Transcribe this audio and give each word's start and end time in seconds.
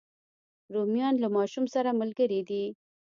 رومیان 0.73 1.13
له 1.23 1.27
ماشوم 1.37 1.65
سره 1.73 1.89
ملګري 2.01 2.41
دي 2.49 2.63